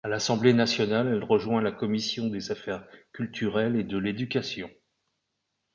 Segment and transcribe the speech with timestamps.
[0.03, 4.67] À l'Assemblée nationale, elle rejoint la Commission des Affaires culturelles et de l'Éducation.